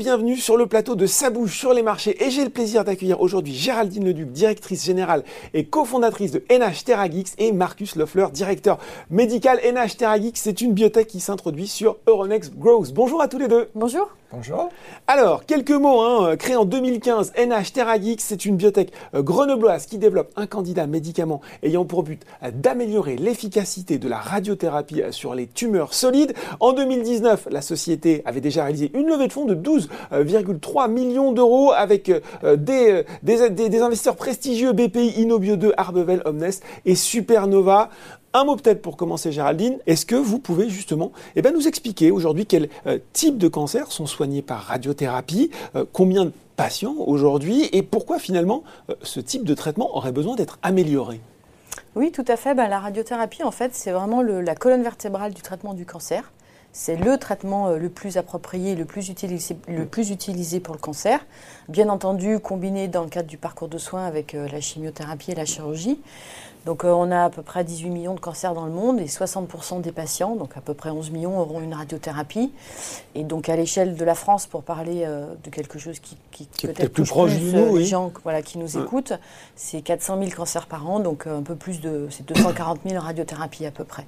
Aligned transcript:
Bienvenue 0.00 0.38
sur 0.38 0.56
le 0.56 0.66
plateau 0.66 0.94
de 0.94 1.04
Sabouche 1.04 1.58
sur 1.58 1.74
les 1.74 1.82
marchés 1.82 2.24
et 2.24 2.30
j'ai 2.30 2.42
le 2.42 2.48
plaisir 2.48 2.84
d'accueillir 2.84 3.20
aujourd'hui 3.20 3.52
Géraldine 3.52 4.06
Leduc, 4.06 4.32
directrice 4.32 4.82
générale 4.82 5.24
et 5.52 5.66
cofondatrice 5.66 6.30
de 6.30 6.42
NH 6.48 6.84
TerraGeeks 6.86 7.34
et 7.36 7.52
Marcus 7.52 7.96
Loeffler, 7.96 8.28
directeur 8.32 8.78
médical 9.10 9.60
NH 9.62 9.98
TerraGeeks. 9.98 10.38
C'est 10.38 10.62
une 10.62 10.72
biotech 10.72 11.06
qui 11.06 11.20
s'introduit 11.20 11.66
sur 11.66 11.98
Euronext 12.06 12.54
Growth. 12.56 12.94
Bonjour 12.94 13.20
à 13.20 13.28
tous 13.28 13.38
les 13.38 13.48
deux. 13.48 13.68
Bonjour. 13.74 14.10
Bonjour. 14.32 14.68
Alors, 15.08 15.44
quelques 15.44 15.72
mots, 15.72 16.02
hein, 16.02 16.36
créé 16.36 16.54
en 16.54 16.64
2015, 16.64 17.32
NH 17.36 17.72
TerraGeeks, 17.74 18.20
c'est 18.20 18.44
une 18.44 18.56
biotech 18.56 18.92
euh, 19.16 19.22
grenobloise 19.22 19.86
qui 19.86 19.98
développe 19.98 20.30
un 20.36 20.46
candidat 20.46 20.86
médicament 20.86 21.40
ayant 21.64 21.84
pour 21.84 22.04
but 22.04 22.22
euh, 22.44 22.52
d'améliorer 22.54 23.16
l'efficacité 23.16 23.98
de 23.98 24.08
la 24.08 24.18
radiothérapie 24.18 25.02
euh, 25.02 25.10
sur 25.10 25.34
les 25.34 25.48
tumeurs 25.48 25.94
solides. 25.94 26.32
En 26.60 26.72
2019, 26.74 27.48
la 27.50 27.60
société 27.60 28.22
avait 28.24 28.40
déjà 28.40 28.62
réalisé 28.62 28.92
une 28.94 29.08
levée 29.08 29.26
de 29.26 29.32
fonds 29.32 29.46
de 29.46 29.56
12,3 29.56 30.88
millions 30.88 31.32
d'euros 31.32 31.72
avec 31.72 32.12
des, 32.56 33.04
des, 33.22 33.80
investisseurs 33.82 34.14
prestigieux 34.14 34.72
BPI, 34.72 35.20
Inobio 35.22 35.56
2, 35.56 35.72
Arbevel, 35.76 36.22
Omnes 36.24 36.52
et 36.84 36.94
Supernova. 36.94 37.90
Un 38.32 38.44
mot 38.44 38.56
peut-être 38.56 38.80
pour 38.80 38.96
commencer, 38.96 39.32
Géraldine. 39.32 39.78
Est-ce 39.86 40.06
que 40.06 40.14
vous 40.14 40.38
pouvez 40.38 40.68
justement 40.68 41.10
eh 41.34 41.42
ben, 41.42 41.52
nous 41.52 41.66
expliquer 41.66 42.10
aujourd'hui 42.12 42.46
quels 42.46 42.68
types 43.12 43.38
de 43.38 43.48
cancers 43.48 43.90
sont 43.90 44.06
soignés 44.06 44.42
par 44.42 44.62
radiothérapie, 44.62 45.50
combien 45.92 46.26
de 46.26 46.32
patients 46.56 46.94
aujourd'hui 46.98 47.68
et 47.72 47.82
pourquoi 47.82 48.20
finalement 48.20 48.62
ce 49.02 49.18
type 49.18 49.44
de 49.44 49.54
traitement 49.54 49.96
aurait 49.96 50.12
besoin 50.12 50.36
d'être 50.36 50.60
amélioré? 50.62 51.20
Oui, 51.96 52.12
tout 52.12 52.24
à 52.28 52.36
fait. 52.36 52.54
Ben, 52.54 52.68
la 52.68 52.78
radiothérapie, 52.78 53.42
en 53.42 53.50
fait, 53.50 53.74
c'est 53.74 53.90
vraiment 53.90 54.22
la 54.22 54.54
colonne 54.54 54.82
vertébrale 54.82 55.34
du 55.34 55.42
traitement 55.42 55.74
du 55.74 55.84
cancer. 55.84 56.30
C'est 56.72 56.94
le 56.94 57.18
traitement 57.18 57.68
euh, 57.68 57.78
le 57.78 57.88
plus 57.88 58.16
approprié, 58.16 58.76
le 58.76 58.84
plus, 58.84 59.08
utilisé, 59.08 59.56
le 59.66 59.86
plus 59.86 60.10
utilisé 60.10 60.60
pour 60.60 60.72
le 60.72 60.80
cancer. 60.80 61.18
Bien 61.68 61.88
entendu, 61.88 62.38
combiné 62.38 62.86
dans 62.86 63.02
le 63.02 63.08
cadre 63.08 63.28
du 63.28 63.38
parcours 63.38 63.66
de 63.66 63.76
soins 63.76 64.06
avec 64.06 64.34
euh, 64.36 64.46
la 64.46 64.60
chimiothérapie 64.60 65.32
et 65.32 65.34
la 65.34 65.44
chirurgie. 65.44 66.00
Donc 66.66 66.84
euh, 66.84 66.88
on 66.88 67.10
a 67.10 67.24
à 67.24 67.30
peu 67.30 67.42
près 67.42 67.64
18 67.64 67.90
millions 67.90 68.14
de 68.14 68.20
cancers 68.20 68.54
dans 68.54 68.66
le 68.66 68.72
monde 68.72 69.00
et 69.00 69.06
60% 69.06 69.80
des 69.80 69.92
patients, 69.92 70.36
donc 70.36 70.56
à 70.56 70.60
peu 70.60 70.74
près 70.74 70.90
11 70.90 71.10
millions, 71.10 71.38
auront 71.38 71.60
une 71.60 71.74
radiothérapie. 71.74 72.52
Et 73.14 73.24
donc 73.24 73.48
à 73.48 73.56
l'échelle 73.56 73.96
de 73.96 74.04
la 74.04 74.14
France, 74.14 74.46
pour 74.46 74.62
parler 74.62 75.04
euh, 75.06 75.26
de 75.42 75.50
quelque 75.50 75.78
chose 75.78 75.98
qui, 76.00 76.16
qui, 76.30 76.46
peut-être 76.66 76.92
plus 76.92 77.04
proche 77.04 77.34
de 77.34 77.52
nous, 77.52 77.76
euh, 77.76 77.78
les 77.78 77.84
gens 77.84 78.12
voilà, 78.22 78.42
qui 78.42 78.58
nous 78.58 78.78
écoutent, 78.78 79.14
c'est 79.56 79.80
400 79.80 80.18
000 80.18 80.30
cancers 80.30 80.66
par 80.66 80.88
an, 80.88 81.00
donc 81.00 81.26
un 81.26 81.42
peu 81.42 81.54
plus 81.54 81.80
de, 81.80 82.08
c'est 82.10 82.26
240 82.26 82.80
000 82.86 83.02
radiothérapies 83.02 83.66
à 83.66 83.70
peu 83.70 83.84
près. 83.84 84.06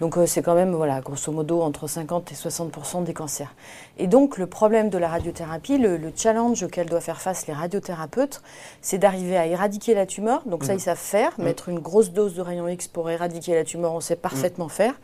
Donc 0.00 0.16
c'est 0.26 0.42
quand 0.42 0.54
même, 0.54 0.74
voilà, 0.74 1.00
grosso 1.00 1.32
modo, 1.32 1.62
entre 1.62 1.86
50 1.86 2.32
et 2.32 2.34
60% 2.34 3.04
des 3.04 3.14
cancers. 3.14 3.54
Et 3.98 4.06
donc 4.06 4.38
le 4.38 4.46
problème 4.46 4.90
de 4.90 4.98
la 4.98 5.08
radiothérapie, 5.08 5.78
le, 5.78 5.98
challenge 6.16 6.62
auquel 6.62 6.88
doivent 6.88 7.02
faire 7.02 7.20
face 7.20 7.46
les 7.46 7.52
radiothérapeutes, 7.52 8.42
c'est 8.82 8.98
d'arriver 8.98 9.36
à 9.36 9.46
éradiquer 9.46 9.94
la 9.94 10.06
tumeur. 10.06 10.42
Donc 10.46 10.64
ça, 10.64 10.72
mmh. 10.72 10.76
ils 10.76 10.80
savent 10.80 10.98
faire, 10.98 11.32
mmh. 11.38 11.44
mettre 11.44 11.69
une 11.70 11.78
grosse 11.78 12.10
dose 12.10 12.34
de 12.34 12.42
rayons 12.42 12.68
X 12.68 12.88
pour 12.88 13.08
éradiquer 13.10 13.54
la 13.54 13.64
tumeur, 13.64 13.92
on 13.94 14.00
sait 14.00 14.16
parfaitement 14.16 14.66
mm. 14.66 14.70
faire. 14.70 14.94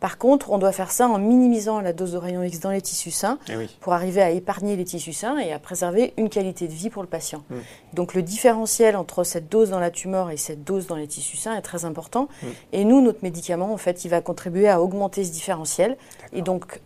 Par 0.00 0.16
contre, 0.16 0.52
on 0.52 0.58
doit 0.58 0.70
faire 0.70 0.92
ça 0.92 1.08
en 1.08 1.18
minimisant 1.18 1.80
la 1.80 1.92
dose 1.92 2.12
de 2.12 2.18
rayons 2.18 2.44
X 2.44 2.60
dans 2.60 2.70
les 2.70 2.80
tissus 2.80 3.10
sains 3.10 3.38
eh 3.48 3.66
pour 3.80 3.94
arriver 3.94 4.22
à 4.22 4.30
épargner 4.30 4.76
les 4.76 4.84
tissus 4.84 5.12
sains 5.12 5.38
et 5.38 5.52
à 5.52 5.58
préserver 5.58 6.12
une 6.16 6.28
qualité 6.28 6.68
de 6.68 6.72
vie 6.72 6.88
pour 6.88 7.02
le 7.02 7.08
patient. 7.08 7.42
Mm. 7.50 7.56
Donc 7.94 8.14
le 8.14 8.22
différentiel 8.22 8.96
entre 8.96 9.24
cette 9.24 9.48
dose 9.48 9.70
dans 9.70 9.80
la 9.80 9.90
tumeur 9.90 10.30
et 10.30 10.36
cette 10.36 10.62
dose 10.62 10.86
dans 10.86 10.94
les 10.94 11.08
tissus 11.08 11.36
sains 11.36 11.56
est 11.56 11.62
très 11.62 11.84
important. 11.84 12.28
Mm. 12.42 12.46
Et 12.74 12.84
nous, 12.84 13.00
notre 13.00 13.20
médicament, 13.22 13.72
en 13.72 13.76
fait, 13.76 14.04
il 14.04 14.08
va 14.08 14.20
contribuer 14.20 14.68
à 14.68 14.80
augmenter 14.80 15.24
ce 15.24 15.32
différentiel 15.32 15.96
et 16.32 16.42
donc 16.42 16.80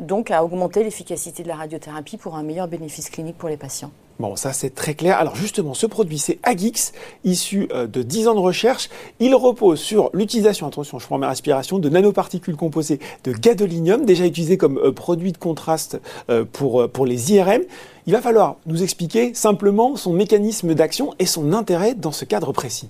donc 0.00 0.30
à 0.30 0.42
augmenter 0.44 0.84
l'efficacité 0.84 1.42
de 1.42 1.48
la 1.48 1.56
radiothérapie 1.56 2.16
pour 2.16 2.36
un 2.36 2.42
meilleur 2.42 2.68
bénéfice 2.68 3.10
clinique 3.10 3.36
pour 3.36 3.48
les 3.48 3.56
patients. 3.56 3.92
Bon, 4.20 4.36
ça 4.36 4.52
c'est 4.52 4.70
très 4.70 4.94
clair. 4.94 5.18
Alors 5.18 5.34
justement, 5.34 5.74
ce 5.74 5.86
produit, 5.86 6.18
c'est 6.18 6.38
Agix, 6.44 6.92
issu 7.24 7.68
euh, 7.72 7.88
de 7.88 8.02
10 8.02 8.28
ans 8.28 8.34
de 8.34 8.40
recherche. 8.40 8.88
Il 9.18 9.34
repose 9.34 9.80
sur 9.80 10.10
l'utilisation, 10.12 10.68
attention, 10.68 11.00
je 11.00 11.06
prends 11.06 11.18
ma 11.18 11.28
respiration, 11.28 11.80
de 11.80 11.88
nanoparticules 11.88 12.54
composées 12.54 13.00
de 13.24 13.32
gadolinium, 13.32 14.04
déjà 14.04 14.24
utilisé 14.24 14.56
comme 14.56 14.78
euh, 14.78 14.92
produit 14.92 15.32
de 15.32 15.38
contraste 15.38 16.00
euh, 16.30 16.44
pour, 16.44 16.88
pour 16.90 17.06
les 17.06 17.32
IRM. 17.32 17.62
Il 18.06 18.12
va 18.12 18.20
falloir 18.20 18.56
nous 18.66 18.84
expliquer 18.84 19.34
simplement 19.34 19.96
son 19.96 20.12
mécanisme 20.12 20.74
d'action 20.74 21.12
et 21.18 21.26
son 21.26 21.52
intérêt 21.52 21.94
dans 21.94 22.12
ce 22.12 22.24
cadre 22.24 22.52
précis. 22.52 22.88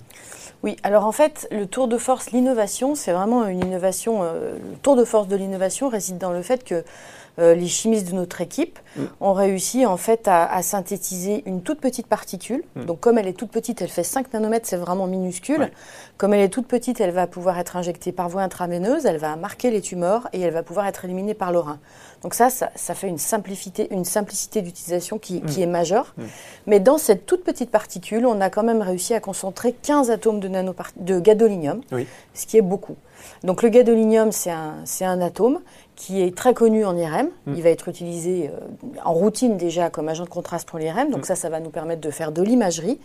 Oui, 0.61 0.77
alors 0.83 1.05
en 1.05 1.11
fait, 1.11 1.47
le 1.51 1.65
tour 1.65 1.87
de 1.87 1.97
force, 1.97 2.31
l'innovation, 2.31 2.93
c'est 2.93 3.13
vraiment 3.13 3.47
une 3.47 3.61
innovation. 3.61 4.23
le 4.23 4.77
tour 4.81 4.95
de 4.95 5.05
force 5.05 5.27
de 5.27 5.35
l'innovation 5.35 5.89
réside 5.89 6.17
dans 6.17 6.31
le 6.31 6.41
fait 6.41 6.63
que 6.63 6.83
les 7.37 7.67
chimistes 7.67 8.09
de 8.09 8.15
notre 8.15 8.41
équipe 8.41 8.79
mm. 8.95 9.03
ont 9.21 9.33
réussi 9.33 9.85
en 9.85 9.97
fait 9.97 10.27
à, 10.27 10.61
synthétiser 10.61 11.43
une 11.45 11.61
toute 11.61 11.79
petite 11.79 12.07
particule. 12.07 12.63
Mm. 12.75 12.85
Donc 12.85 12.99
comme 12.99 13.17
elle 13.17 13.27
est 13.27 13.33
toute 13.33 13.51
petite, 13.51 13.81
elle 13.81 13.89
fait 13.89 14.03
5 14.03 14.33
nanomètres, 14.33 14.67
c'est 14.67 14.77
vraiment 14.77 15.07
minuscule. 15.07 15.69
Comme 16.17 16.33
elle 16.33 16.41
est 16.41 16.49
toute 16.49 16.67
petite, 16.67 17.01
elle 17.01 17.11
va 17.11 17.27
pouvoir 17.27 17.59
être 17.59 17.75
injectée 17.75 18.11
par 18.11 18.29
voie 18.29 18.41
intraveineuse, 18.41 19.05
elle 19.05 19.17
va 19.17 19.35
marquer 19.35 19.69
les 19.69 19.81
tumeurs 19.81 20.29
et 20.33 20.41
elle 20.41 20.53
va 20.53 20.63
pouvoir 20.63 20.87
être 20.87 21.05
éliminée 21.05 21.33
par 21.33 21.51
l'orin. 21.51 21.79
Donc 22.21 22.33
ça, 22.33 22.49
ça, 22.49 22.95
fait 22.95 23.07
une 23.07 23.17
simplicité, 23.17 23.87
une 23.91 24.05
simplicité 24.05 24.61
d'utilisation 24.61 25.19
qui, 25.19 25.41
mm. 25.41 25.61
est 25.61 25.65
majeure. 25.65 26.15
Mais 26.67 26.79
dans 26.79 26.97
cette 26.97 27.25
toute 27.25 27.43
petite 27.43 27.69
particule, 27.69 28.25
on 28.25 28.41
a 28.41 28.49
quand 28.49 28.63
même 28.63 28.81
réussi 28.81 29.13
à 29.13 29.19
concentrer 29.19 29.73
15 29.73 30.09
atomes 30.09 30.39
de, 30.39 30.49
de 30.97 31.19
gadolinium, 31.19 31.81
ce 32.33 32.45
qui 32.45 32.57
est 32.57 32.61
beaucoup. 32.61 32.95
Donc 33.43 33.63
le 33.63 33.69
gadolinium, 33.69 34.31
c'est 34.31 34.51
un, 34.51 34.83
un 35.01 35.21
atome 35.21 35.59
qui 35.95 36.21
est 36.21 36.35
très 36.35 36.53
connu 36.53 36.85
en 36.85 36.95
IRM. 36.97 37.29
Mm. 37.45 37.53
Il 37.55 37.63
va 37.63 37.69
être 37.69 37.87
utilisé 37.87 38.49
euh, 38.49 38.99
en 39.03 39.13
routine 39.13 39.57
déjà 39.57 39.89
comme 39.89 40.09
agent 40.09 40.23
de 40.23 40.29
contraste 40.29 40.67
pour 40.67 40.79
l'IRM. 40.79 41.09
Donc 41.09 41.21
mm. 41.21 41.25
ça, 41.25 41.35
ça 41.35 41.49
va 41.49 41.59
nous 41.59 41.69
permettre 41.69 42.01
de 42.01 42.11
faire 42.11 42.31
de 42.31 42.41
l'imagerie. 42.41 42.99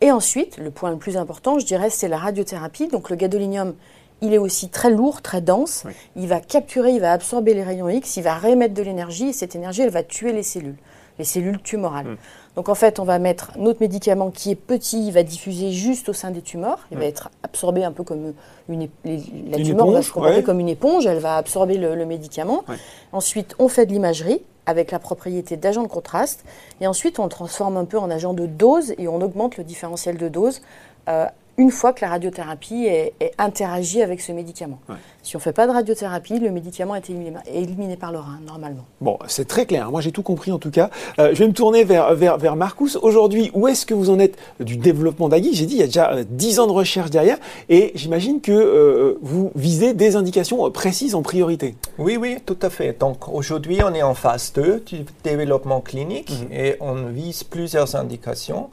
Et 0.00 0.10
ensuite, 0.10 0.58
le 0.58 0.70
point 0.70 0.90
le 0.90 0.98
plus 0.98 1.16
important, 1.16 1.58
je 1.58 1.64
dirais, 1.64 1.90
c'est 1.90 2.08
la 2.08 2.18
radiothérapie. 2.18 2.88
Donc 2.88 3.08
le 3.08 3.16
gadolinium, 3.16 3.74
il 4.20 4.32
est 4.34 4.38
aussi 4.38 4.68
très 4.68 4.90
lourd, 4.90 5.22
très 5.22 5.40
dense. 5.40 5.84
Il 6.16 6.26
va 6.26 6.40
capturer, 6.40 6.92
il 6.92 7.00
va 7.00 7.12
absorber 7.12 7.54
les 7.54 7.62
rayons 7.62 7.88
X, 7.88 8.16
il 8.16 8.22
va 8.22 8.34
réémettre 8.34 8.74
de 8.74 8.82
l'énergie 8.82 9.28
et 9.28 9.32
cette 9.32 9.54
énergie, 9.54 9.82
elle 9.82 9.90
va 9.90 10.02
tuer 10.02 10.32
les 10.32 10.42
cellules, 10.42 10.76
les 11.18 11.24
cellules 11.24 11.60
tumorales. 11.60 12.06
Mm. 12.06 12.16
Donc 12.56 12.70
en 12.70 12.74
fait, 12.74 12.98
on 12.98 13.04
va 13.04 13.18
mettre 13.18 13.52
notre 13.58 13.80
médicament 13.80 14.30
qui 14.30 14.50
est 14.50 14.56
petit, 14.56 15.08
il 15.08 15.12
va 15.12 15.22
diffuser 15.22 15.72
juste 15.72 16.08
au 16.08 16.14
sein 16.14 16.30
des 16.30 16.40
tumeurs, 16.40 16.78
il 16.90 16.96
va 16.96 17.04
être 17.04 17.30
absorbé 17.42 17.84
un 17.84 17.92
peu 17.92 18.02
comme 18.02 18.32
une, 18.70 18.88
la 19.04 19.58
tumeur 19.58 19.90
va 19.90 20.02
se 20.02 20.10
comporter 20.10 20.42
comme 20.42 20.60
une 20.60 20.68
éponge, 20.68 21.06
elle 21.06 21.18
va 21.18 21.36
absorber 21.36 21.76
le, 21.76 22.06
médicament. 22.06 22.64
Ensuite, 23.12 23.54
on 23.58 23.68
fait 23.68 23.84
de 23.84 23.92
l'imagerie 23.92 24.40
avec 24.64 24.90
la 24.90 24.98
propriété 24.98 25.56
d'agent 25.56 25.82
de 25.82 25.88
contraste, 25.88 26.44
et 26.80 26.86
ensuite 26.86 27.18
on 27.18 27.24
le 27.24 27.28
transforme 27.28 27.76
un 27.76 27.84
peu 27.84 27.98
en 27.98 28.10
agent 28.10 28.32
de 28.32 28.46
dose 28.46 28.94
et 28.98 29.06
on 29.06 29.20
augmente 29.20 29.58
le 29.58 29.64
différentiel 29.64 30.16
de 30.16 30.28
dose 30.28 30.60
euh, 31.08 31.26
une 31.58 31.70
fois 31.70 31.92
que 31.92 32.02
la 32.02 32.10
radiothérapie 32.10 32.86
est, 32.86 33.14
interagit 33.38 34.02
avec 34.02 34.20
ce 34.20 34.32
médicament. 34.32 34.78
Si 35.22 35.36
on 35.36 35.38
ne 35.38 35.42
fait 35.42 35.52
pas 35.52 35.66
de 35.66 35.72
radiothérapie, 35.72 36.38
le 36.38 36.50
médicament 36.50 36.94
est 36.94 37.10
éliminé, 37.10 37.96
par 37.96 38.12
le 38.12 38.18
rein, 38.18 38.38
normalement. 38.46 38.84
Bon, 39.00 39.18
c'est 39.26 39.46
très 39.48 39.66
clair. 39.66 39.90
Moi, 39.90 40.00
j'ai 40.00 40.12
tout 40.12 40.22
compris 40.22 40.52
en 40.52 40.58
tout 40.58 40.70
cas. 40.70 40.90
Euh, 41.18 41.30
je 41.32 41.38
vais 41.38 41.48
me 41.48 41.52
tourner 41.52 41.84
vers, 41.84 42.14
vers, 42.14 42.38
vers 42.38 42.56
Marcus. 42.56 42.96
Aujourd'hui, 43.00 43.50
où 43.54 43.68
est-ce 43.68 43.86
que 43.86 43.94
vous 43.94 44.10
en 44.10 44.18
êtes 44.18 44.36
du 44.60 44.76
développement 44.76 45.28
d'Agui? 45.28 45.54
J'ai 45.54 45.66
dit, 45.66 45.74
il 45.74 45.80
y 45.80 45.82
a 45.82 45.86
déjà 45.86 46.24
10 46.28 46.58
euh, 46.58 46.62
ans 46.62 46.66
de 46.66 46.72
recherche 46.72 47.10
derrière 47.10 47.38
et 47.68 47.92
j'imagine 47.94 48.40
que 48.40 48.52
euh, 48.52 49.18
vous 49.22 49.50
visez 49.54 49.94
des 49.94 50.16
indications 50.16 50.70
précises 50.70 51.14
en 51.14 51.22
priorité. 51.22 51.74
Oui, 51.98 52.16
oui, 52.16 52.38
tout 52.44 52.58
à 52.62 52.70
fait. 52.70 52.98
Donc 52.98 53.28
aujourd'hui, 53.28 53.80
on 53.84 53.94
est 53.94 54.02
en 54.02 54.14
phase 54.14 54.52
2 54.54 54.84
du 54.86 55.04
développement 55.24 55.80
clinique 55.80 56.30
mhm. 56.30 56.52
et 56.52 56.76
on 56.80 57.06
vise 57.06 57.42
plusieurs 57.44 57.96
indications. 57.96 58.70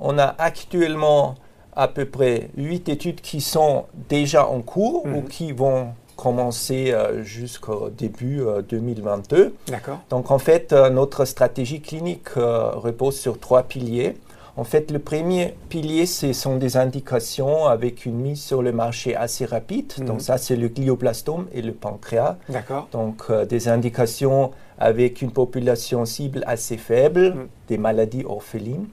On 0.00 0.18
a 0.18 0.34
actuellement 0.38 1.36
à 1.76 1.88
peu 1.88 2.04
près 2.04 2.50
huit 2.56 2.88
études 2.88 3.20
qui 3.20 3.40
sont 3.40 3.84
déjà 4.08 4.46
en 4.46 4.60
cours 4.60 5.04
ou 5.06 5.20
mhm. 5.20 5.28
qui 5.28 5.52
vont 5.52 5.88
commencer 6.16 6.92
euh, 6.92 7.22
jusqu'au 7.22 7.90
début 7.90 8.42
2022. 8.68 9.36
Euh, 9.36 9.50
D'accord. 9.68 10.00
Donc 10.10 10.30
en 10.30 10.38
fait, 10.38 10.72
euh, 10.72 10.90
notre 10.90 11.24
stratégie 11.24 11.80
clinique 11.80 12.30
repose 12.34 13.18
sur 13.18 13.38
trois 13.38 13.64
piliers. 13.64 14.16
En 14.56 14.62
fait, 14.62 14.92
le 14.92 15.00
premier 15.00 15.56
pilier, 15.68 16.06
ce 16.06 16.32
sont 16.32 16.56
des 16.56 16.76
indications 16.76 17.66
avec 17.66 18.06
une 18.06 18.14
mise 18.14 18.40
sur 18.40 18.62
le 18.62 18.70
marché 18.70 19.16
assez 19.16 19.44
rapide. 19.44 19.92
Mhm. 19.98 20.06
Donc 20.06 20.20
ça, 20.20 20.38
c'est 20.38 20.56
le 20.56 20.68
glioblastome 20.68 21.46
et 21.52 21.60
le 21.60 21.72
pancréas. 21.72 22.36
D'accord. 22.48 22.88
Donc 22.92 23.32
des 23.48 23.68
indications 23.68 24.52
avec 24.78 25.22
une 25.22 25.32
population 25.32 26.04
cible 26.04 26.44
assez 26.46 26.76
faible, 26.76 27.34
mhm. 27.34 27.48
des 27.68 27.78
maladies 27.78 28.24
orphelines 28.24 28.86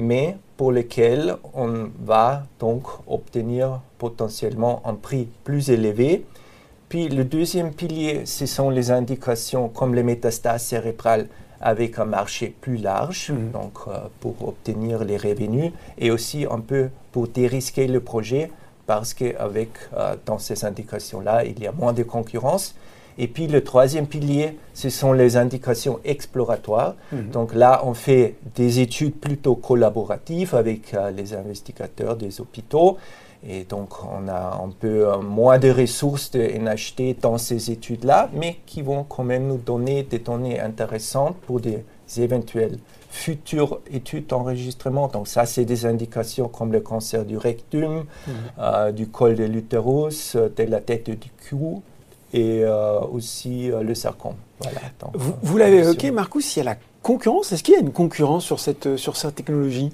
mais 0.00 0.36
pour 0.56 0.72
lesquels 0.72 1.36
on 1.54 1.88
va 2.04 2.44
donc 2.58 2.84
obtenir 3.06 3.80
potentiellement 3.98 4.82
un 4.84 4.94
prix 4.94 5.28
plus 5.44 5.70
élevé. 5.70 6.24
Puis 6.88 7.08
le 7.08 7.24
deuxième 7.24 7.72
pilier, 7.72 8.26
ce 8.26 8.46
sont 8.46 8.70
les 8.70 8.90
indications 8.90 9.68
comme 9.68 9.94
les 9.94 10.02
métastases 10.02 10.64
cérébrales 10.64 11.28
avec 11.60 11.98
un 11.98 12.06
marché 12.06 12.54
plus 12.60 12.78
large, 12.78 13.30
mhm. 13.30 13.50
donc 13.52 13.78
euh, 13.86 13.98
pour 14.20 14.48
obtenir 14.48 15.04
les 15.04 15.16
revenus 15.16 15.72
et 15.98 16.10
aussi 16.10 16.46
un 16.50 16.60
peu 16.60 16.88
pour 17.12 17.28
dérisquer 17.28 17.86
le 17.86 18.00
projet 18.00 18.50
parce 18.86 19.14
qu'avec 19.14 19.70
euh, 19.94 20.16
dans 20.26 20.38
ces 20.38 20.64
indications-là, 20.64 21.44
il 21.44 21.60
y 21.60 21.66
a 21.66 21.72
moins 21.72 21.92
de 21.92 22.02
concurrence. 22.02 22.74
Et 23.22 23.28
puis 23.28 23.46
le 23.46 23.62
troisième 23.62 24.06
pilier, 24.06 24.56
ce 24.72 24.88
sont 24.88 25.12
les 25.12 25.36
indications 25.36 26.00
exploratoires. 26.04 26.94
Mhm. 27.12 27.30
Donc 27.32 27.54
là, 27.54 27.82
on 27.84 27.92
fait 27.92 28.36
des 28.56 28.80
études 28.80 29.14
plutôt 29.14 29.56
collaboratives 29.56 30.54
avec 30.54 30.94
euh, 30.94 31.10
les 31.10 31.34
investigateurs 31.34 32.16
des 32.16 32.40
hôpitaux. 32.40 32.96
Et 33.46 33.64
donc, 33.64 33.90
on 34.04 34.26
a 34.26 34.58
un 34.64 34.70
peu 34.70 35.06
euh, 35.06 35.18
moins 35.18 35.58
de 35.58 35.70
ressources 35.70 36.30
de 36.30 36.40
NHT 36.40 37.20
dans 37.20 37.36
ces 37.36 37.70
études-là, 37.70 38.30
mais 38.32 38.56
qui 38.64 38.80
vont 38.80 39.04
quand 39.04 39.24
même 39.24 39.46
nous 39.48 39.58
donner 39.58 40.02
des 40.02 40.20
données 40.20 40.58
intéressantes 40.58 41.36
pour 41.46 41.60
des 41.60 41.84
éventuelles 42.16 42.78
futures 43.10 43.80
études 43.92 44.28
d'enregistrement. 44.28 45.08
Donc 45.08 45.28
ça, 45.28 45.44
c'est 45.44 45.66
des 45.66 45.84
indications 45.84 46.48
comme 46.48 46.72
le 46.72 46.80
cancer 46.80 47.26
du 47.26 47.36
rectum, 47.36 47.96
mhm. 47.96 48.32
euh, 48.58 48.92
du 48.92 49.08
col 49.08 49.34
de 49.34 49.44
l'utérus, 49.44 50.36
de 50.36 50.62
la 50.62 50.80
tête 50.80 51.10
et 51.10 51.16
du 51.16 51.28
cou, 51.50 51.82
et 52.32 52.62
euh, 52.64 53.00
aussi 53.00 53.70
le 53.80 53.94
sarcome. 53.94 54.34
Voilà, 54.60 54.80
vous, 55.14 55.34
vous 55.42 55.56
l'avez 55.56 55.78
évoqué, 55.78 56.10
Marcus, 56.10 56.56
il 56.56 56.58
y 56.60 56.62
a 56.62 56.64
la 56.64 56.76
concurrence. 57.02 57.52
Est-ce 57.52 57.62
qu'il 57.62 57.74
y 57.74 57.76
a 57.76 57.80
une 57.80 57.92
concurrence 57.92 58.44
sur 58.44 58.60
cette, 58.60 58.96
sur 58.96 59.16
cette 59.16 59.34
technologie? 59.34 59.90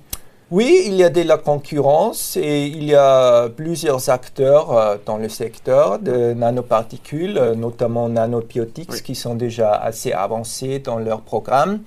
Oui, 0.52 0.84
il 0.86 0.94
y 0.94 1.02
a 1.02 1.10
de 1.10 1.22
la 1.22 1.38
concurrence 1.38 2.36
et 2.36 2.66
il 2.66 2.84
y 2.84 2.94
a 2.94 3.48
plusieurs 3.48 4.10
acteurs 4.10 4.70
euh, 4.70 4.96
dans 5.04 5.16
le 5.16 5.28
secteur 5.28 5.98
de 5.98 6.34
nanoparticules, 6.34 7.36
euh, 7.36 7.54
notamment 7.56 8.08
nanobiotics, 8.08 9.02
qui 9.02 9.16
sont 9.16 9.34
déjà 9.34 9.72
assez 9.72 10.12
avancés 10.12 10.78
dans 10.78 10.98
leur 10.98 11.22
programme. 11.22 11.80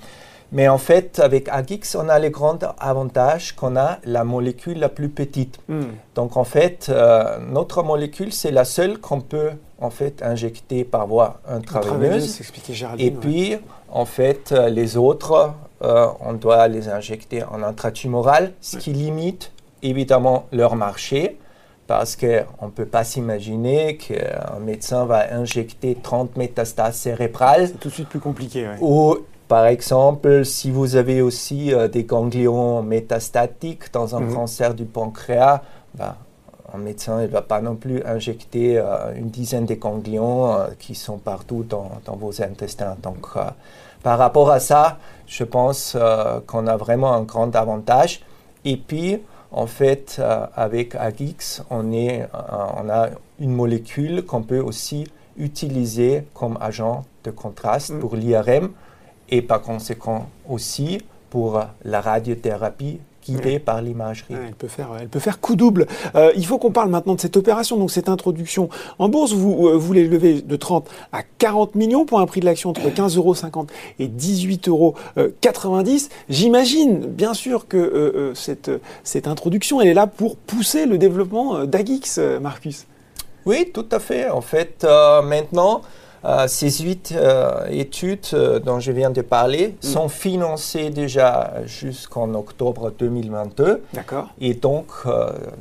Mais 0.52 0.68
en 0.68 0.78
fait, 0.78 1.20
avec 1.20 1.48
Agix, 1.50 1.96
on 1.96 2.10
a 2.10 2.20
le 2.20 2.30
grand 2.30 2.60
avantage 2.80 3.56
qu'on 3.56 3.76
a 3.76 4.00
la 4.04 4.24
molécule 4.24 4.80
la 4.80 4.90
plus 4.90 5.10
petite. 5.10 5.60
Hmm. 5.68 5.84
Donc 6.16 6.38
en 6.38 6.44
fait, 6.44 6.88
euh, 6.90 7.38
notre 7.52 7.84
molécule, 7.84 8.34
c'est 8.34 8.52
la 8.52 8.66
seule 8.66 8.98
qu'on 8.98 9.22
peut 9.22 9.52
en 9.80 9.90
fait 9.90 10.24
injecter 10.24 10.84
par 10.84 11.08
voie 11.08 11.40
intraveineuse. 11.48 12.42
Et 12.98 13.12
puis, 13.12 13.58
en 13.90 14.06
fait, 14.06 14.52
les 14.52 14.98
autres, 14.98 15.54
euh, 15.84 16.08
on 16.20 16.34
doit 16.34 16.68
les 16.68 16.90
injecter 16.90 17.44
en 17.44 17.64
intratumoral, 17.64 18.52
ce 18.60 18.78
qui 18.78 18.92
limite 18.92 19.52
évidemment 19.82 20.48
leur 20.52 20.76
marché 20.76 21.38
parce 21.88 22.16
qu'on 22.16 22.66
ne 22.68 22.72
peut 22.72 22.86
pas 22.86 23.04
s'imaginer 23.04 23.98
qu'un 23.98 24.60
médecin 24.62 25.06
va 25.06 25.34
injecter 25.34 25.96
30 25.96 26.38
métastases 26.38 26.98
cérébrales. 26.98 27.70
C'est 27.70 27.80
tout 27.80 27.88
de 27.90 27.94
suite 27.94 28.10
plus 28.10 28.20
compliqué. 28.20 28.68
Ou, 28.80 29.18
par 29.50 29.66
exemple, 29.66 30.46
si 30.46 30.72
vous 30.72 30.96
avez 30.96 31.22
aussi 31.22 31.74
euh, 31.74 31.90
des 31.90 32.06
ganglions 32.06 32.82
métastatiques 32.82 33.92
dans 33.92 34.16
un 34.16 34.22
mhm. 34.22 34.34
cancer 34.34 34.74
du 34.74 34.86
pancréas, 34.86 35.62
bah, 35.96 36.16
un 36.74 36.78
médecin 36.78 37.22
ne 37.22 37.28
va 37.28 37.42
pas 37.42 37.60
non 37.60 37.76
plus 37.76 38.02
injecter 38.06 38.78
euh, 38.78 39.14
une 39.16 39.30
dizaine 39.30 39.66
de 39.66 39.74
ganglions 39.74 40.56
qui 40.80 40.96
sont 40.96 41.18
partout 41.18 41.66
dans, 41.68 41.92
dans 42.06 42.16
vos 42.16 42.42
intestins. 42.42 42.96
Donc, 43.04 43.28
par 44.04 44.18
rapport 44.18 44.50
à 44.50 44.60
ça, 44.60 44.98
je 45.28 45.44
pense 45.44 45.94
euh, 45.96 46.40
qu'on 46.48 46.68
a 46.68 46.78
vraiment 46.78 47.14
un 47.14 47.24
grand 47.24 47.56
avantage. 47.56 48.22
Et 48.64 48.78
puis, 48.78 49.22
en 49.52 49.68
fait, 49.68 50.18
euh, 50.20 50.46
avec 50.56 50.96
Agix, 50.96 51.64
on, 51.70 51.92
est, 51.92 52.22
euh, 52.22 52.28
on 52.82 52.90
a 52.90 53.10
une 53.40 53.54
molécule 53.54 54.24
qu'on 54.26 54.44
peut 54.44 54.60
aussi 54.60 55.06
utiliser 55.38 56.24
comme 56.34 56.58
agent 56.62 57.04
de 57.24 57.32
contraste 57.32 57.92
mm. 57.92 58.00
pour 58.00 58.16
l'IRM 58.16 58.70
et 59.32 59.42
par 59.42 59.62
conséquent 59.62 60.30
aussi 60.48 61.00
pour 61.30 61.62
la 61.84 62.02
radiothérapie 62.02 63.00
par 63.64 63.82
l'imagerie. 63.82 64.34
elle, 64.48 64.56
peut 64.56 64.68
faire, 64.68 64.90
elle 65.00 65.08
peut 65.08 65.20
faire 65.20 65.40
coup 65.40 65.56
double. 65.56 65.88
Euh, 66.16 66.32
il 66.36 66.46
faut 66.46 66.58
qu'on 66.58 66.72
parle 66.72 66.90
maintenant 66.90 67.16
de 67.16 67.20
cette 67.20 67.38
opération, 67.38 67.78
donc 67.78 67.92
cette 67.92 68.10
introduction 68.10 68.70
en 68.98 69.10
bourse. 69.10 69.34
Vous, 69.34 69.68
euh, 69.68 69.78
vous 69.78 69.94
levez 69.94 70.42
de 70.42 70.56
30 70.56 70.90
à 71.12 71.22
40 71.38 71.76
millions 71.76 72.06
pour 72.06 72.20
un 72.20 72.26
prix 72.26 72.40
de 72.40 72.46
l'action 72.46 72.70
entre 72.70 72.90
15,50 72.90 73.18
euros 73.18 73.36
et 74.00 74.08
18,90 74.08 74.70
euros. 74.70 74.96
J'imagine, 76.30 77.00
bien 77.00 77.34
sûr, 77.34 77.68
que 77.68 77.78
euh, 77.78 78.34
cette, 78.36 78.72
cette 79.04 79.28
introduction, 79.28 79.82
elle 79.82 79.90
est 79.90 79.94
là 79.94 80.08
pour 80.08 80.36
pousser 80.36 80.86
le 80.86 80.98
développement 80.98 81.66
d'Agix, 81.66 82.20
Marcus. 82.42 82.86
Oui, 83.46 83.72
tout 83.74 83.86
à 83.92 84.00
fait. 84.00 84.30
En 84.30 84.42
fait, 84.42 84.86
maintenant, 85.24 85.82
euh, 86.26 86.48
ces 86.48 86.70
huit 86.84 87.14
euh, 87.16 87.66
études 87.70 88.26
euh, 88.34 88.60
dont 88.60 88.80
je 88.80 88.92
viens 88.92 89.10
de 89.10 89.22
parler 89.22 89.76
mm. 89.82 89.86
sont 89.86 90.10
financées 90.10 90.90
déjà 90.90 91.54
jusqu'en 91.66 92.34
octobre 92.34 92.92
2022. 92.98 93.84
D'accord. 93.94 94.28
Et 94.42 94.54
donc, 94.54 94.88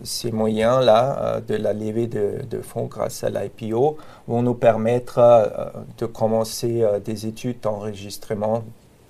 ces 0.02 0.32
moyens-là 0.32 1.40
de 1.46 1.54
la 1.54 1.72
levée 1.72 2.06
de, 2.06 2.42
de 2.48 2.60
fonds 2.60 2.86
grâce 2.86 3.24
à 3.24 3.30
l'IPO 3.30 3.96
vont 4.26 4.42
nous 4.42 4.54
permettre 4.54 5.72
de 5.98 6.06
commencer 6.06 6.84
des 7.04 7.26
études 7.26 7.60
d'enregistrement 7.62 8.64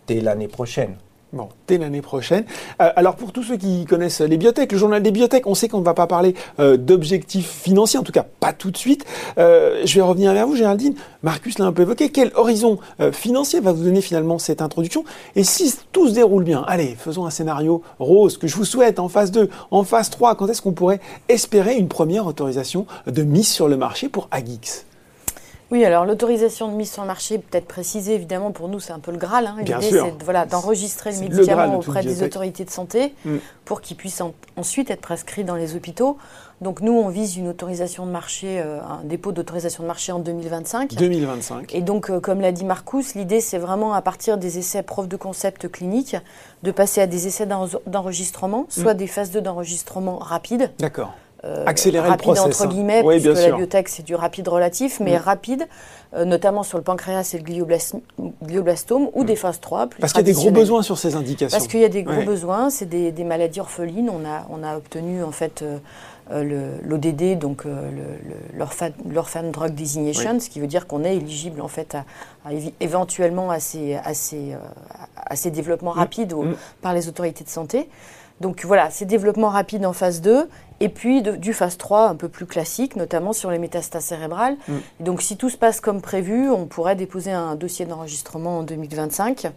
dès 0.06 0.20
l'année 0.20 0.48
prochaine. 0.48 0.96
Bon, 1.34 1.50
dès 1.66 1.76
l'année 1.76 2.00
prochaine. 2.00 2.44
Euh, 2.80 2.90
alors 2.96 3.14
pour 3.14 3.32
tous 3.32 3.42
ceux 3.42 3.58
qui 3.58 3.84
connaissent 3.84 4.22
les 4.22 4.38
biotech, 4.38 4.72
le 4.72 4.78
journal 4.78 5.02
des 5.02 5.10
biotech, 5.10 5.46
on 5.46 5.54
sait 5.54 5.68
qu'on 5.68 5.80
ne 5.80 5.84
va 5.84 5.92
pas 5.92 6.06
parler 6.06 6.34
euh, 6.58 6.78
d'objectifs 6.78 7.50
financiers, 7.50 7.98
en 7.98 8.02
tout 8.02 8.12
cas 8.12 8.24
pas 8.40 8.54
tout 8.54 8.70
de 8.70 8.78
suite. 8.78 9.04
Euh, 9.36 9.82
je 9.84 9.94
vais 9.96 10.00
revenir 10.00 10.32
vers 10.32 10.46
vous, 10.46 10.56
Géraldine. 10.56 10.94
Marcus 11.22 11.58
l'a 11.58 11.66
un 11.66 11.72
peu 11.72 11.82
évoqué. 11.82 12.08
Quel 12.08 12.30
horizon 12.34 12.78
financier 13.12 13.60
va 13.60 13.72
vous 13.72 13.84
donner 13.84 14.00
finalement 14.00 14.38
cette 14.38 14.62
introduction? 14.62 15.04
Et 15.36 15.44
si 15.44 15.74
tout 15.92 16.08
se 16.08 16.14
déroule 16.14 16.44
bien, 16.44 16.64
allez, 16.66 16.96
faisons 16.98 17.26
un 17.26 17.30
scénario 17.30 17.82
rose 17.98 18.38
que 18.38 18.46
je 18.46 18.56
vous 18.56 18.64
souhaite 18.64 18.98
en 18.98 19.08
phase 19.08 19.30
2, 19.30 19.50
en 19.70 19.84
phase 19.84 20.08
3. 20.08 20.34
Quand 20.36 20.46
est-ce 20.46 20.62
qu'on 20.62 20.72
pourrait 20.72 21.00
espérer 21.28 21.74
une 21.74 21.88
première 21.88 22.26
autorisation 22.26 22.86
de 23.06 23.22
mise 23.22 23.48
sur 23.48 23.68
le 23.68 23.76
marché 23.76 24.08
pour 24.08 24.28
Agix? 24.30 24.87
Oui, 25.70 25.84
alors 25.84 26.06
l'autorisation 26.06 26.68
de 26.68 26.74
mise 26.74 26.90
sur 26.90 27.02
le 27.02 27.08
marché, 27.08 27.38
peut-être 27.38 27.66
précisée, 27.66 28.14
évidemment, 28.14 28.52
pour 28.52 28.68
nous, 28.68 28.80
c'est 28.80 28.92
un 28.92 29.00
peu 29.00 29.10
le 29.10 29.18
Graal. 29.18 29.46
Hein. 29.46 29.56
L'idée, 29.58 29.90
c'est 29.90 30.24
voilà, 30.24 30.46
d'enregistrer 30.46 31.12
le 31.12 31.20
médicament 31.20 31.78
auprès 31.78 32.02
des 32.02 32.22
autorités 32.22 32.64
de 32.64 32.70
santé 32.70 33.14
mm. 33.24 33.36
pour 33.66 33.82
qu'il 33.82 33.96
puisse 33.96 34.22
ensuite 34.56 34.90
être 34.90 35.02
prescrit 35.02 35.44
dans 35.44 35.56
les 35.56 35.76
hôpitaux. 35.76 36.16
Donc 36.62 36.80
nous, 36.80 36.92
on 36.92 37.08
vise 37.08 37.36
une 37.36 37.48
autorisation 37.48 38.06
de 38.06 38.10
marché, 38.10 38.60
euh, 38.60 38.80
un 38.80 39.04
dépôt 39.04 39.30
d'autorisation 39.30 39.82
de 39.82 39.88
marché 39.88 40.10
en 40.10 40.18
2025. 40.18 40.94
2025. 40.94 41.74
Et 41.74 41.82
donc, 41.82 42.10
euh, 42.10 42.18
comme 42.18 42.40
l'a 42.40 42.50
dit 42.50 42.64
Marcus, 42.64 43.14
l'idée, 43.14 43.40
c'est 43.40 43.58
vraiment 43.58 43.92
à 43.92 44.00
partir 44.02 44.38
des 44.38 44.58
essais 44.58 44.82
preuves 44.82 45.06
de 45.06 45.16
concept 45.16 45.70
cliniques, 45.70 46.16
de 46.62 46.70
passer 46.70 47.02
à 47.02 47.06
des 47.06 47.26
essais 47.26 47.46
d'enregistrement, 47.86 48.66
soit 48.70 48.94
mm. 48.94 48.96
des 48.96 49.06
phases 49.06 49.30
2 49.30 49.42
d'enregiblastome 49.42 50.08
rapide. 50.08 50.72
D'accord 50.78 51.12
euh, 51.44 51.64
Accélérer 51.66 52.08
rapide 52.08 52.34
le 52.34 52.40
entre 52.40 52.62
hein. 52.62 52.66
guillemets, 52.66 53.04
puisque 53.04 53.26
la 53.26 53.52
biotech 53.52 53.88
c'est 53.88 54.02
du 54.02 54.16
rapide 54.16 54.48
relatif, 54.48 54.98
mais 54.98 55.16
mm. 55.16 55.22
rapide, 55.22 55.68
euh, 56.14 56.24
notamment 56.24 56.64
sur 56.64 56.78
le 56.78 56.84
pancréas 56.84 57.30
et 57.32 57.38
le 57.38 57.44
glioblastome, 57.44 59.08
ou 59.12 59.22
mm. 59.22 59.26
des 59.26 59.36
phases 59.36 59.60
3. 59.60 59.86
Plus 59.86 60.00
Parce 60.00 60.12
qu'il 60.12 60.26
y 60.26 60.30
a 60.30 60.32
des 60.32 60.32
gros 60.32 60.50
besoins 60.50 60.82
sur 60.82 60.98
ces 60.98 61.14
indications. 61.14 61.56
Parce 61.56 61.68
qu'il 61.68 61.78
y 61.78 61.84
a 61.84 61.88
des 61.88 62.02
gros 62.02 62.22
besoins, 62.22 62.70
c'est 62.70 62.86
des, 62.86 63.12
des, 63.12 63.22
maladies 63.22 63.60
orphelines. 63.60 64.10
On 64.10 64.26
a, 64.28 64.46
on 64.50 64.64
a 64.64 64.76
obtenu 64.76 65.22
en 65.22 65.30
fait 65.30 65.62
euh, 66.32 66.78
l'ODD, 66.82 67.38
donc 67.38 67.62
l'Orphan 68.56 69.50
Drug 69.52 69.72
Designation, 69.72 70.40
ce 70.40 70.50
qui 70.50 70.58
veut 70.58 70.66
dire 70.66 70.88
qu'on 70.88 71.04
est 71.04 71.16
éligible 71.16 71.60
en 71.60 71.68
fait 71.68 71.94
à, 71.94 72.04
éventuellement 72.80 73.52
à 73.52 73.60
ces, 73.60 73.94
à 73.94 74.12
ces, 74.12 74.56
à 75.14 75.36
ces 75.36 75.52
développements 75.52 75.94
mm. 75.94 75.98
rapides 75.98 76.34
par 76.82 76.94
les 76.94 77.06
autorités 77.06 77.44
de 77.44 77.48
santé. 77.48 77.88
Donc 78.40 78.64
voilà, 78.64 78.90
ces 78.90 79.04
développements 79.04 79.48
rapides 79.48 79.84
en 79.84 79.92
phase 79.92 80.20
2 80.20 80.48
et 80.80 80.88
puis 80.88 81.22
du 81.22 81.52
phase 81.52 81.76
3 81.76 82.08
un 82.08 82.14
peu 82.14 82.28
plus 82.28 82.46
classique, 82.46 82.94
notamment 82.96 83.32
sur 83.32 83.50
les 83.50 83.58
métastases 83.58 84.04
cérébrales. 84.04 84.56
Mm. 84.68 84.74
Donc 85.00 85.22
si 85.22 85.36
tout 85.36 85.50
se 85.50 85.56
passe 85.56 85.80
comme 85.80 86.00
prévu, 86.00 86.48
on 86.50 86.66
pourrait 86.66 86.96
déposer 86.96 87.32
un 87.32 87.56
dossier 87.56 87.84
d'enregistrement 87.84 88.58
en 88.58 88.62
2025. 88.62 89.52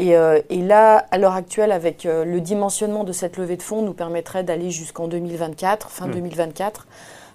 Euh, 0.00 0.40
et, 0.48 0.62
là, 0.62 1.06
à 1.10 1.18
l'heure 1.18 1.34
actuelle, 1.34 1.72
avec 1.72 2.06
euh, 2.06 2.24
le 2.24 2.40
dimensionnement 2.40 3.04
de 3.04 3.12
cette 3.12 3.36
levée 3.36 3.56
de 3.56 3.62
fonds, 3.62 3.82
nous 3.82 3.92
permettrait 3.92 4.42
d'aller 4.42 4.70
jusqu'en 4.70 5.06
2024, 5.06 5.90
fin 5.90 6.08
2024. 6.08 6.86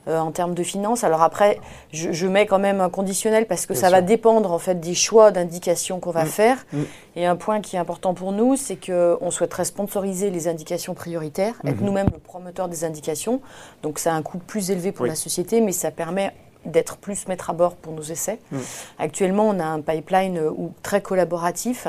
Euh, 0.07 0.19
en 0.19 0.31
termes 0.31 0.53
de 0.53 0.63
finances. 0.63 1.03
Alors 1.03 1.21
après, 1.21 1.59
je, 1.91 2.27
mets 2.27 2.45
quand 2.45 2.59
même 2.59 2.79
un 2.79 2.89
conditionnel 2.89 3.45
parce 3.45 3.65
que 3.65 3.73
ça 3.73 3.89
va 3.89 4.01
dépendre 4.01 4.53
en 4.53 4.59
fait 4.59 4.79
des 4.79 4.93
choix 4.93 5.31
d'indications 5.31 5.99
qu'on 5.99 6.11
va 6.11 6.23
mm. 6.23 6.27
faire. 6.27 6.65
Mm. 6.71 6.81
Et 7.17 7.25
un 7.25 7.35
point 7.35 7.59
qui 7.59 7.75
est 7.75 7.79
important 7.79 8.13
pour 8.13 8.31
nous, 8.31 8.55
c'est 8.55 8.77
qu'on 8.77 9.31
souhaiterait 9.31 9.65
sponsoriser 9.65 10.29
les 10.29 10.47
indications 10.47 10.93
prioritaires, 10.93 11.55
être 11.65 11.81
mm-hmm. 11.81 11.83
nous-mêmes 11.83 12.09
le 12.13 12.19
promoteur 12.19 12.69
des 12.69 12.85
indications. 12.85 13.41
Donc 13.83 13.99
ça 13.99 14.13
a 14.13 14.15
un 14.15 14.21
coût 14.21 14.37
plus 14.37 14.71
élevé 14.71 14.93
pour 14.93 15.05
la 15.05 15.15
société, 15.15 15.59
mais 15.59 15.73
ça 15.73 15.91
permet 15.91 16.31
d'être 16.63 16.95
plus 16.97 17.27
maître 17.27 17.49
à 17.49 17.53
bord 17.53 17.75
pour 17.75 17.91
nos 17.91 18.03
essais. 18.03 18.39
Mm. 18.51 18.57
Actuellement, 18.99 19.49
on 19.49 19.59
a 19.59 19.65
un 19.65 19.81
pipeline 19.81 20.37
euh, 20.37 20.51
très 20.83 21.01
collaboratif. 21.01 21.87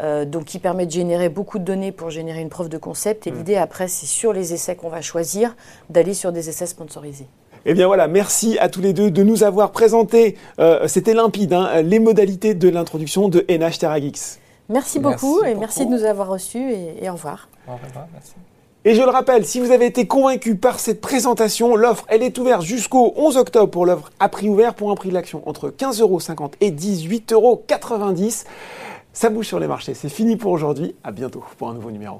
Euh, 0.00 0.24
donc 0.24 0.46
qui 0.46 0.58
permet 0.58 0.86
de 0.86 0.90
générer 0.90 1.28
beaucoup 1.28 1.58
de 1.58 1.64
données 1.64 1.92
pour 1.92 2.08
générer 2.08 2.40
une 2.40 2.48
preuve 2.48 2.70
de 2.70 2.78
concept. 2.78 3.26
Et 3.26 3.30
l'idée 3.30 3.56
après, 3.56 3.88
c'est 3.88 4.06
sur 4.06 4.32
les 4.32 4.54
essais 4.54 4.74
qu'on 4.74 4.88
va 4.88 5.02
choisir 5.02 5.54
d'aller 5.90 6.14
sur 6.14 6.32
des 6.32 6.48
essais 6.48 6.66
sponsorisés. 6.66 7.28
Eh 7.64 7.74
bien 7.74 7.86
voilà, 7.86 8.08
merci 8.08 8.58
à 8.58 8.68
tous 8.68 8.80
les 8.80 8.92
deux 8.92 9.10
de 9.10 9.22
nous 9.22 9.44
avoir 9.44 9.70
présenté, 9.70 10.36
euh, 10.58 10.88
c'était 10.88 11.14
limpide, 11.14 11.52
hein, 11.52 11.82
les 11.82 12.00
modalités 12.00 12.54
de 12.54 12.68
l'introduction 12.68 13.28
de 13.28 13.44
NH 13.48 13.78
TerraGeeks. 13.78 14.40
Merci 14.68 14.98
beaucoup 14.98 15.44
et 15.44 15.54
merci 15.54 15.86
de 15.86 15.90
nous 15.90 16.04
avoir 16.04 16.28
reçus 16.28 16.72
et, 16.72 17.04
et 17.04 17.10
au 17.10 17.12
revoir. 17.12 17.48
Au 17.68 17.72
revoir, 17.72 18.06
merci. 18.12 18.32
Et 18.84 18.96
je 18.96 19.02
le 19.02 19.10
rappelle, 19.10 19.44
si 19.44 19.60
vous 19.60 19.70
avez 19.70 19.86
été 19.86 20.08
convaincu 20.08 20.56
par 20.56 20.80
cette 20.80 21.00
présentation, 21.00 21.76
l'offre, 21.76 22.04
elle 22.08 22.24
est 22.24 22.36
ouverte 22.38 22.62
jusqu'au 22.62 23.12
11 23.14 23.36
octobre 23.36 23.70
pour 23.70 23.86
l'offre 23.86 24.10
à 24.18 24.28
prix 24.28 24.48
ouvert 24.48 24.74
pour 24.74 24.90
un 24.90 24.96
prix 24.96 25.10
de 25.10 25.14
l'action 25.14 25.48
entre 25.48 25.68
15,50€ 25.70 26.54
et 26.60 26.72
18,90€. 26.72 28.44
Ça 29.12 29.30
bouge 29.30 29.46
sur 29.46 29.60
les 29.60 29.68
marchés. 29.68 29.94
C'est 29.94 30.08
fini 30.08 30.36
pour 30.36 30.50
aujourd'hui. 30.50 30.96
À 31.04 31.12
bientôt 31.12 31.44
pour 31.58 31.68
un 31.68 31.74
nouveau 31.74 31.92
numéro. 31.92 32.18